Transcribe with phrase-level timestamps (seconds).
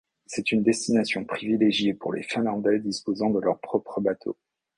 [0.25, 4.35] C'est une destination privilégiée pour les Finlandais disposant de leur propre bateau.